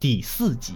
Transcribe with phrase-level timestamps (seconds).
[0.00, 0.74] 第四集。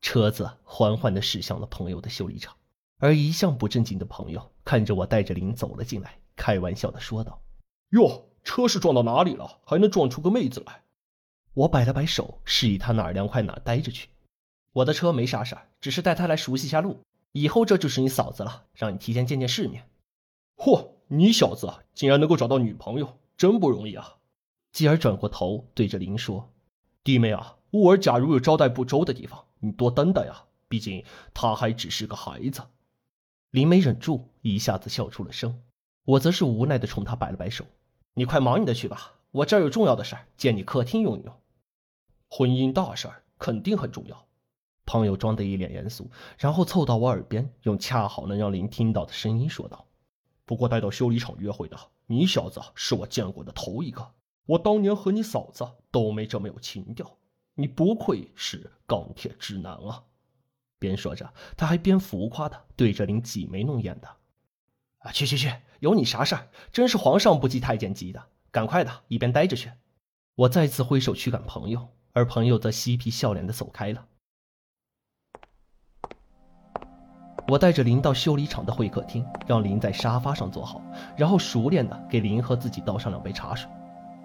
[0.00, 2.54] 车子缓缓的驶向了朋友的修理厂，
[2.98, 7.42] 而一向不正经的朋友看着我带着林走了进来，开玩笑的说道
[7.90, 9.58] ：“哟，车是撞到哪里了？
[9.64, 10.84] 还能撞出个妹子来？”
[11.54, 14.08] 我摆了摆手，示意他哪儿凉快哪儿待着去。
[14.72, 17.00] 我的车没啥事儿，只是带他来熟悉一下路。
[17.32, 19.90] 以后这就是你嫂子了，让你提前见见世面。
[20.56, 24.14] 嚯，你小子竟然能够找到女朋友，真不容易啊！
[24.78, 26.52] 继而转过头对着林说
[27.02, 31.04] ：“弟妹啊，乌儿假如有招待不周的地方。”你多担待呀，毕竟
[31.34, 32.62] 他还只是个孩子。
[33.50, 35.60] 林没忍住，一下子笑出了声。
[36.04, 37.64] 我则是无奈的冲他摆了摆手
[38.14, 41.34] ：“你快忙你的去吧，我这儿有重要的事儿，借你客厅用一用。”
[42.30, 44.28] 婚姻大事儿肯定很重要。
[44.86, 49.88] 朋友装得一脸严肃，然后凑到我耳边，用恰好能让林听到的声音说道
[50.46, 51.76] ：“不过带到修理厂约会的，
[52.06, 54.12] 你小子是我见过的头一个。
[54.48, 57.16] 我当年和你嫂子都没这么有情调。”
[57.60, 60.04] 你不愧是钢铁直男啊！
[60.78, 64.08] 边说着，他还边浮夸的对着林挤眉弄眼的。
[64.98, 66.48] 啊，去去去，有你啥事儿？
[66.70, 69.72] 真是皇上不急太监急的，赶快的，一边待着去。
[70.36, 74.06] 我再次挥手驱赶朋友，而朋友则嬉皮笑脸的走开了。
[77.48, 80.80] 我带着林到修理厂的会客厅，让林在沙发上坐好，
[81.16, 83.68] 然后熟练的给林和自己倒上两杯茶水。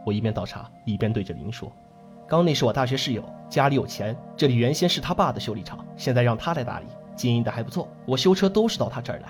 [0.05, 1.71] 我一边倒茶，一边对着林说。
[2.27, 4.15] 刚那是我大学室友，家里有钱。
[4.35, 7.87] 这里原先是他爸的修理厂，现在让他来打理，经营的还不错。
[8.05, 9.29] 我修车都是到他这儿来。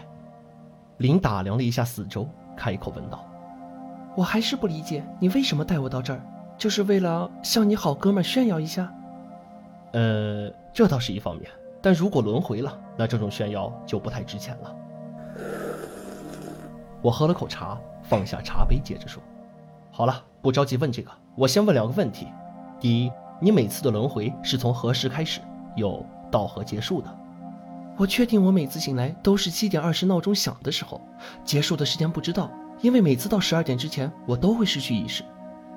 [0.98, 3.26] 林打量了一下四周，开口问道
[4.16, 6.22] ：“我还是不理解，你为什么带我到这儿？
[6.58, 8.94] 就是为了向你好哥们炫耀一下？”
[9.94, 11.50] 呃，这倒是一方面，
[11.82, 14.76] 但如果轮回了，那这种炫耀就不太值钱了。
[17.02, 19.22] 我喝了口茶，放下茶杯，接着说
[19.96, 22.26] ：“好了，不着急问这个，我先问两个问题。”
[22.82, 25.40] 第一，你每次的轮回是从何时开始，
[25.76, 27.16] 又到何结束的？
[27.96, 31.00] 我确定我每次醒来都是七点二十闹钟响的时候，
[31.46, 32.50] 结束的时间不知道，
[32.82, 35.24] 因为每次到十二点之前我都会失去意识，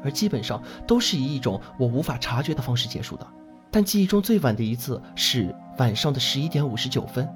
[0.03, 3.27] 而基本上都是以一种我无法察觉的方式结束的。
[3.71, 7.29] 但记忆中最晚的一次是晚上的十一点五十九分。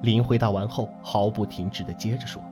[0.00, 2.42] 林回答完后，毫不停止的接着说：“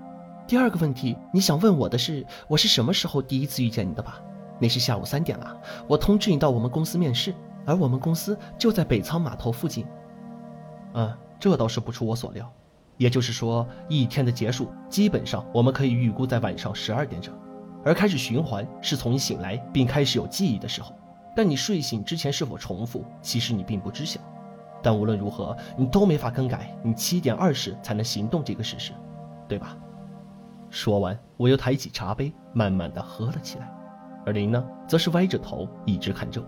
[0.46, 4.20] 第二个问题，你想问我的是，我是什么时候第一次遇见你的吧？”
[4.60, 5.56] 那是下午三点了，
[5.88, 9.84] 我通知你到我们公司面试，而我们公司就在北仓码头附近。
[10.94, 12.48] 嗯，这倒是不出我所料。
[12.96, 17.34] 也就是说，一天的结束基本上我们可以预估在晚上十二点整，
[17.84, 20.94] 而开始循环是从你醒来并开始有记忆的时候。
[21.34, 24.20] 但你睡醒之前是否重复，其实你并不知晓。
[24.82, 28.92] 但无论如何，你都没法更改你七点二十才能行动这个事实，
[29.48, 29.76] 对吧？
[30.72, 33.70] 说完，我又抬起茶杯，慢慢的喝了起来。
[34.24, 36.46] 而林呢，则是歪着头一直看着我，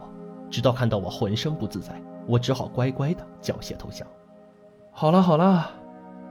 [0.51, 4.09] 直到看到我浑身不自在，我只好乖乖的缴械投降。
[4.93, 5.71] 好了好了，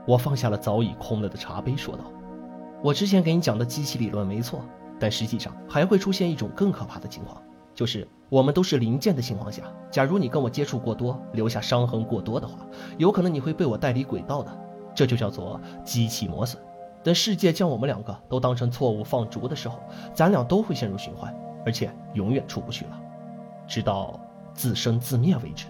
[0.08, 2.02] 我放下了早已空了的茶杯，说道
[2.82, 4.62] ：“我之前给你讲的机器理论没错，
[4.98, 7.40] 但实际上还会出现一种更可怕的情况，
[7.76, 12.58] 就是我们都是零件的情况下，假如你跟我接触过多，留下伤痕过多的话，
[12.98, 14.50] 有可能你会被我带离轨道的，
[14.96, 16.60] 这就叫做机器磨损。”
[17.04, 19.78] 等世界将我们两个都当成错误放逐的时候，
[20.14, 21.32] 咱俩都会陷入循环，
[21.66, 22.98] 而且永远出不去了，
[23.68, 24.18] 直到
[24.54, 25.66] 自生自灭为止。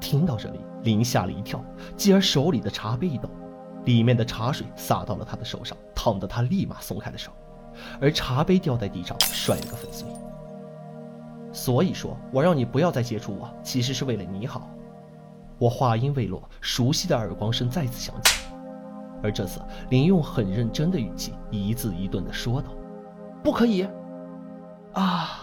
[0.00, 1.60] 听到这里，林吓了一跳，
[1.96, 3.28] 继而手里的茶杯一抖，
[3.84, 7.32] 里面的茶水洒到了他的手上，烫得他立马松开了手，
[8.00, 10.06] 而茶杯掉在地上，摔了个粉碎。
[11.52, 14.70] 所以说，我让你不要再接触我，其实是为了你好。
[15.58, 18.46] 我话音未落，熟悉的耳光声再次响起，
[19.22, 19.60] 而这次
[19.90, 22.68] 林用很认真的语气，一字一顿的说道
[23.42, 23.86] ：“不可以，
[24.92, 25.40] 啊，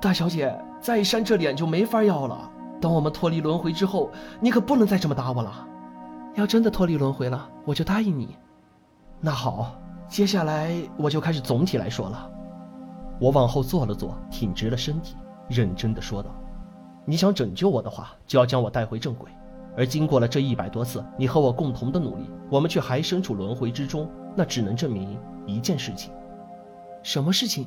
[0.00, 2.50] 大小姐，再扇这脸就没法要了。
[2.80, 4.10] 等我们脱离轮回之后，
[4.40, 5.66] 你可不能再这么打我了。
[6.36, 8.36] 要真的脱离轮回了，我就答应你。
[9.20, 9.74] 那好，
[10.08, 12.30] 接下来我就开始总体来说了。”
[13.20, 15.14] 我往后坐了坐，挺直了身体，
[15.48, 16.30] 认真的说道。
[17.04, 19.30] 你想拯救我的话，就要将我带回正轨。
[19.76, 26.12] 而经过了这一百多次你和我共同的努力，我们却还身处轮回之中，那只能证明一件事情。
[27.02, 27.66] 什么事情？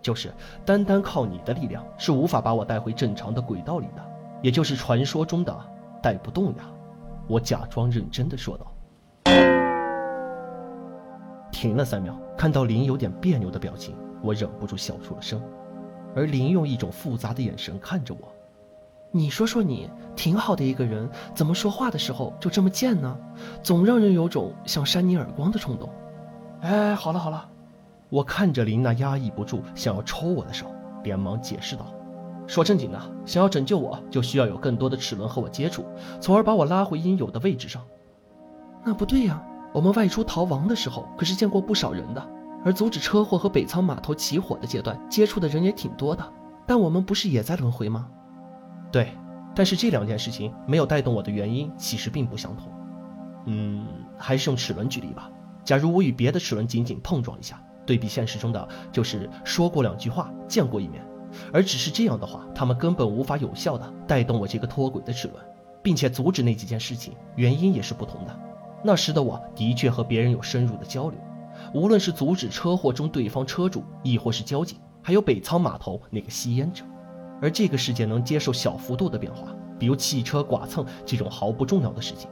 [0.00, 0.32] 就是
[0.64, 4.04] 单单靠你的力量是无法把我带回正常的轨道里的，
[4.42, 5.56] 也就是传说中的
[6.02, 6.64] 带不动呀。
[7.26, 8.70] 我假装认真的说道。
[11.50, 15.40] 停了三秒，看到林有点别扭的表情，我忍不住笑出了声。
[16.14, 18.33] 而林用一种复杂的眼神看着我。
[19.16, 23.16] 你说说你，挺好的一个人，怎么说话的时候就这么贱呢？
[23.62, 25.88] 总让人有种想扇你耳光的冲动。
[26.62, 27.48] 哎，好了好了，
[28.08, 30.66] 我看着林娜压抑不住想要抽我的手，
[31.04, 31.86] 连忙解释道
[32.48, 35.84] ：“说正经的，想要拯救我，就需要有更多的齿轮和我接触，
[36.20, 37.80] 从而把我拉回应有的位置上。”
[38.84, 39.40] 那不对呀，
[39.72, 42.28] 我们外出逃亡的时候可是见过不少人的，
[42.64, 46.32] 而阻止车祸和北仓码头起火的阶段接触的人也挺多的，
[46.66, 48.08] 但我们不是也在轮回吗？
[48.94, 49.08] 对，
[49.56, 52.70] 但是这两件事情没有带动我的原因其实并不相同。
[53.46, 53.84] 嗯，
[54.16, 55.28] 还是用齿轮举例吧。
[55.64, 61.04] 假如我与别的齿轮仅仅碰撞一下，对比现实中的就是说过两句话，见过一面，
[61.52, 65.44] 而只是这样的话，他们根本无法有效的带动我这个脱轨的齿轮，
[65.82, 68.40] 并且阻止那几件事情，原因也是不同的。
[68.84, 71.18] 那时的我的确和别人有深入的交流，
[71.74, 76.84] 无论是阻止车祸中对方车主，亦或是交警，还有北仓码头那个吸烟者。
[77.40, 82.28] 而这个世界能接受小幅度的变化，比如汽车剐蹭这种毫不重要的事情，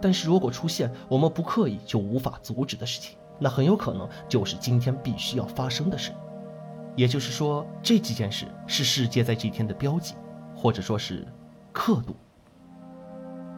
[0.00, 6.12] 但是如果出现我们不刻意就无法阻止的事情，那很有可能就是今天必须要发生的事。
[6.94, 10.14] 也就是说，这几件事是世界在这天的标记，
[10.54, 11.26] 或者说是
[11.72, 12.14] 刻度。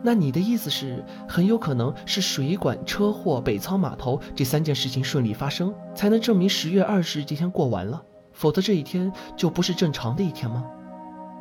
[0.06, 8.00] 那你的意思是，很有可能是水管、车祸、北仓码头这三件事情顺利发生，才能证明十月二十日这天过完了，
[8.32, 10.64] 否则这一天就不是正常的一天吗？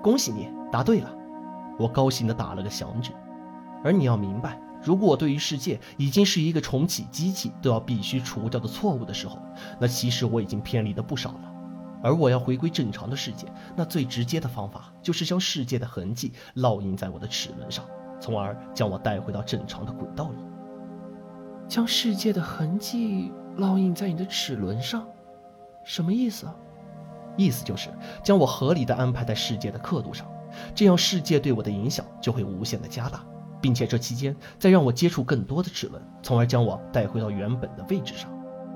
[0.03, 1.09] 恭喜你答对了，
[1.79, 3.11] 我高兴地打了个响指。
[3.85, 9.39] 而你要明白，如果我对于世界已经是一个重启机器都要必须除掉的错误的时候，
[9.79, 11.53] 那其实我已经偏离的不少了。
[12.03, 13.47] 而我要回归正常的世界，
[13.77, 17.85] 那最直接的方法就是将世界的痕迹烙印在我的齿轮上，
[18.19, 20.37] 从而将我带回到正常的轨道里。
[21.65, 25.07] 将世界的痕迹烙印在你的齿轮上，
[25.85, 26.53] 什么意思啊？
[27.37, 27.89] 意思就是
[28.23, 30.27] 将我合理的安排在世界的刻度上，
[30.75, 33.25] 这样世界对我的影响就会无限的加大，
[33.61, 38.29] 并且这期间再让我接触更多的齿轮，从而将我带回到原本的位置上。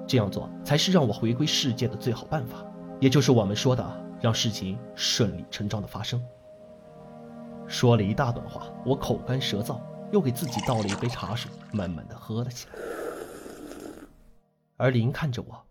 [0.08, 2.66] 这样做才是让我回归世界的最好办法，
[3.00, 3.86] 也就是我们说的
[4.22, 6.22] 让事情顺理成章的发生。
[7.68, 9.80] 说了一大段话，我口干舌燥，
[10.12, 12.74] 又给自己倒了一杯茶水，慢慢的喝了起来。
[14.78, 15.67] 而林看着我。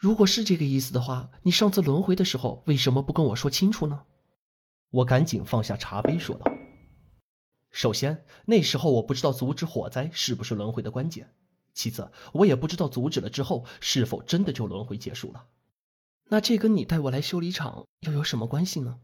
[0.00, 4.06] 如果是这个意思的话，你上次轮回的时候为什么不跟我说清楚呢？
[4.88, 6.50] 我赶紧放下茶杯说道
[7.70, 11.26] ：“首先，那时候我不知道阻止火灾是不是轮回的关键；
[11.74, 15.48] 其次，我也不知道阻止了之后是否真的就轮回结束了。
[16.30, 19.00] 那这跟你带我来修理厂又有什么关系呢？”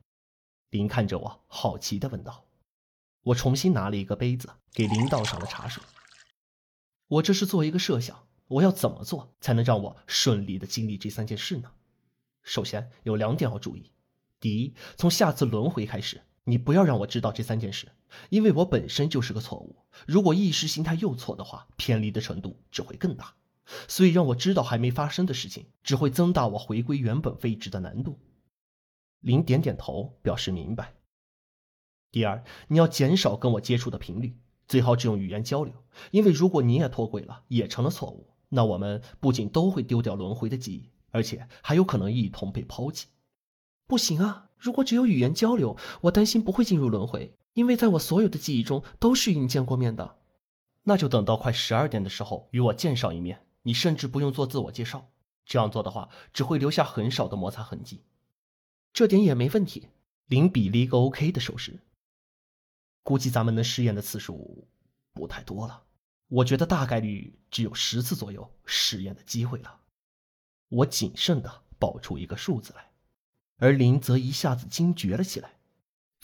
[0.70, 2.46] 林看着我，好奇的问道。
[3.22, 5.82] 我重新拿了一个杯子给林倒上了茶水。
[7.06, 8.25] 我这是做一个设想。
[8.48, 11.70] 我要怎么做才能让我顺利的经历这三件事呢？
[12.42, 13.90] 首先有两点要注意：
[14.38, 17.90] 第一，从下次轮回开始，你不要让我知道这三件事，
[18.30, 19.76] 因为我本身就是个错误。
[20.06, 23.34] 如果意识形态又错的话，偏离的程度只会更大。
[23.88, 28.20] 所以让我知道还没发生的事情，只会增大我回归原本位置的难度。
[29.18, 30.94] 林点点头，表示明白。
[32.12, 34.38] 第二，你要减少跟我接触的频率，
[34.68, 35.74] 最好只用语言交流，
[36.12, 38.30] 因为如果你也脱轨了，也成了错误。
[38.48, 43.08] 那我们不仅都会丢掉轮回的记忆，而且还有可能一同被抛弃。
[43.86, 44.50] 不行啊！
[44.56, 50.16] 如果只有语言交流，我担心不会进入轮回，因为在我所有的记忆中都是与你见过面的。
[50.82, 53.44] 那就等到快十二点的时候与我见上一面。
[53.62, 55.10] 你甚至不用做自我介绍，
[55.44, 58.04] 这样做的话只会留下很少的摩擦痕迹。
[58.92, 59.88] 这点也没问题。
[60.26, 61.80] 林比了一个 OK 的手势。
[63.02, 64.66] 估计咱们能试验的次数
[65.12, 65.82] 不太多了。
[66.28, 69.80] 我觉得大概率只有十次左右试验的机会了。
[70.68, 72.90] 我谨慎的报出一个数字来，
[73.58, 75.52] 而林则一下子惊觉了起来：“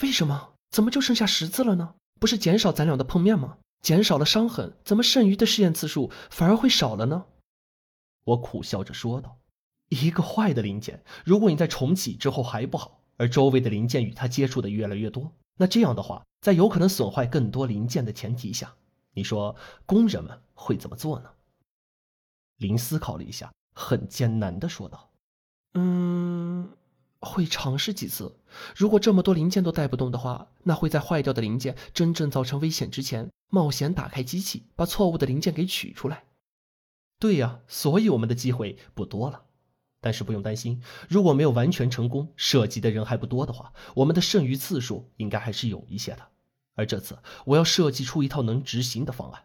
[0.03, 0.55] 为什么？
[0.71, 1.95] 怎么就剩下十次了呢？
[2.19, 3.59] 不是减少咱俩的碰面吗？
[3.81, 7.27] 减少了伤痕，怎么剩余的试验次数反而会少了呢？”
[8.25, 9.39] 我苦笑着说道
[9.91, 18.75] ：“一个坏的零件，如果你在重启之后还不好，而周围的零件与它接触的越来越多，那这样的话，在有可能损坏更多零件的前提下。”
[19.15, 19.55] 你说
[19.87, 21.31] 工人们会怎么做呢？
[22.57, 25.11] 林思考了一下，很艰难的说道
[25.75, 26.71] ：“嗯，
[27.21, 28.39] 会尝试几次。
[28.77, 36.25] 如果这么多零件都带不动的话，那会在坏掉的零件真正造成危险之前，冒险打开机器，把错误的零件给取出来。
[37.19, 39.45] 对呀，所以我们的机会不多了。
[40.01, 46.29] 但是不用担心，如果没有完全成功，涉及的人还不多的话，我们的剩余次数应该还是有一些的。”
[46.75, 49.45] 而这次，我要设计出一套能执行的方案，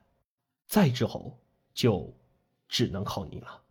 [0.65, 1.39] 再之后
[1.73, 2.13] 就
[2.67, 3.63] 只能靠你了。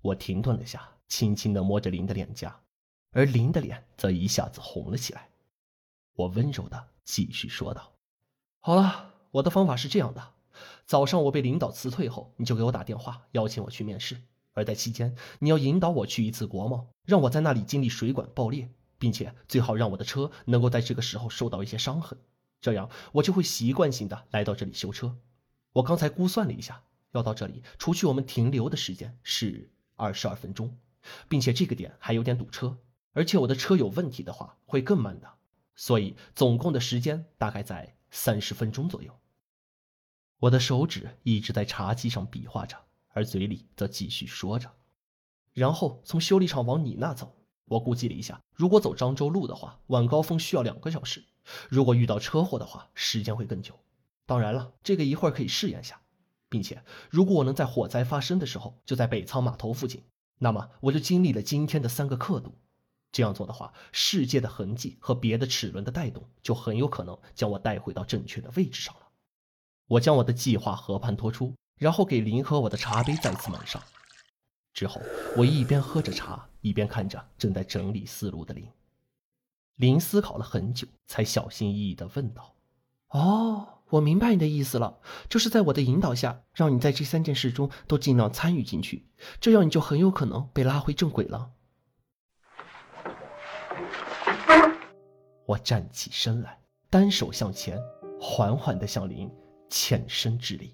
[0.00, 2.60] 我停顿了下，轻轻的摸着林的脸颊，
[3.10, 5.28] 而林的脸则一下子红了起来。
[6.14, 7.92] 我温柔的继续说道
[8.60, 10.32] ：“好了，我的方法是这样的：
[10.86, 14.16] 早上我被领导辞退后，你就给我打电话邀请我去面试；
[14.54, 22.18] 而在期间，你要引导我去一次国贸，让我在那里经历水管爆裂，并且最好让我的车能够在这个时候受到一些伤痕，
[22.60, 25.16] 这样我就会习惯性的来到这里修车。
[25.72, 30.76] 我刚才估算了一下，要到这里，除去我们停留的时间是二十二分钟，
[31.28, 32.78] 并且这个点还有点堵车。”
[33.14, 35.28] 而且我的车有问题的话，会更慢的，
[35.74, 39.18] 所以总共的时间大概在三十分钟左右。
[40.38, 42.76] 我的手指一直在茶几上比划着，
[43.08, 44.72] 而嘴里则继续说着。
[45.52, 47.34] 然后从修理厂往你那走，
[47.68, 51.20] 我估计了一下，如果走漳州路的话，晚高峰需要两个小时；
[51.68, 53.78] 如果遇到车祸的话，时间会更久。
[54.26, 56.00] 当然了，这个一会儿可以试验下，
[56.48, 60.02] 并且如果我能在火灾发生的时候就在北仓码头附近，
[60.38, 62.58] 那么我就经历了今天的三个刻度。
[63.10, 69.08] 这样做的话，世界的痕迹和别的齿轮的带动就很有可能将我带回到正确的位置上了。
[69.86, 73.82] 我将我的计划和盘托出，然后给林和我的茶杯再次满上。
[74.78, 75.02] 之后，
[75.36, 78.64] 我一边喝着茶，一边看着正在整理思路的林。
[79.74, 82.54] 林思考了很久，才小心翼翼地问道
[83.10, 89.04] ：“哦，我明白你的意思了，就是在我的引导下，让你在这三件事中都尽量参与进去，
[89.40, 91.50] 这样你就很有可能被拉回正轨了。”
[95.44, 96.56] 我站起身来，
[96.88, 97.76] 单手向前，
[98.20, 99.28] 缓缓地向林
[99.70, 100.72] 欠身致礼。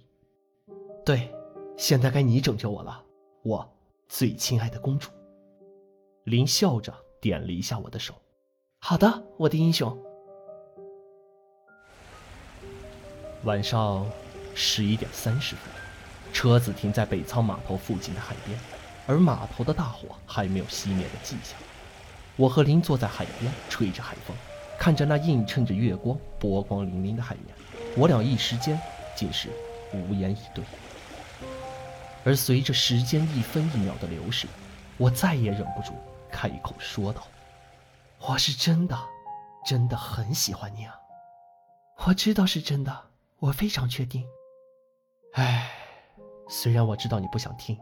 [1.07, 1.35] 对，
[1.79, 3.03] 现在该你拯救我了，
[3.43, 3.67] 我
[4.09, 5.11] 最亲爱的公主。
[6.25, 8.15] 林笑着点了一下我的手。
[8.79, 9.97] 好的，我的英雄。
[13.45, 14.07] 晚上
[14.55, 15.65] 十一点三十分，
[16.33, 18.59] 车子停在北仓码头附近的海边，
[19.07, 21.59] 而码头的大火还没有熄灭的迹象。
[22.37, 24.37] 我和林坐在海边，吹着海风。
[24.79, 27.55] 看着那映衬着月光、波光粼粼的海面，
[27.97, 28.79] 我俩一时间
[29.17, 29.49] 竟是
[29.93, 30.65] 无言以对。
[32.25, 34.47] 而随着时间一分一秒的流逝，
[34.97, 35.93] 我再也忍不住
[36.31, 37.27] 开口说道
[38.27, 38.99] ：“我是真的，
[39.67, 40.95] 真的很喜欢你啊！
[42.07, 42.97] 我知道是真的，
[43.39, 44.25] 我非常确定。
[45.35, 45.71] 唉，
[46.49, 47.79] 虽然我知道你不想听，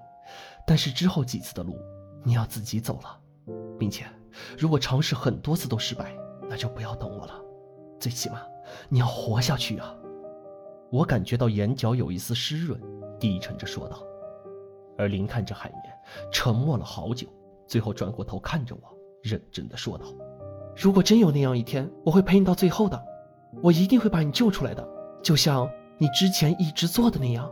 [0.67, 1.79] 但是之后几次的路
[2.25, 3.21] 你要自己走了，
[3.79, 4.05] 并且
[4.59, 6.13] 如果尝试很多次都失败。”
[6.51, 7.41] 那就不要等我了，
[7.99, 8.43] 最起码
[8.91, 9.95] 你要活下去啊！
[10.91, 12.79] 我感觉到眼角有一丝湿润，
[13.19, 14.03] 低沉着说道。
[14.97, 15.83] 而林看着海面，
[16.31, 17.27] 沉默了好久，
[17.67, 18.83] 最后转过头看着我，
[19.23, 20.07] 认真的说道
[20.77, 23.03] ：“如果真有那样一天，我会陪你到最后的，
[23.63, 24.87] 我一定会把你救出来的，
[25.23, 25.69] 就像
[25.99, 27.51] 你之前一直做的那样。”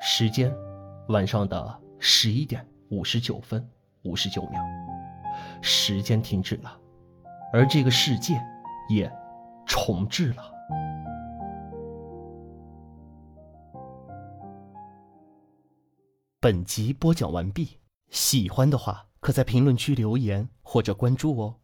[0.00, 0.52] 时间，
[1.08, 3.66] 晚上的十一点五十九分
[4.02, 4.60] 五十九秒。
[5.62, 6.76] 时间停止了，
[7.52, 8.34] 而这个世界
[8.90, 9.10] 也
[9.64, 10.51] 重置了。
[16.42, 17.78] 本集播讲完毕，
[18.10, 21.60] 喜欢的话可在评论区留言或者关注哦。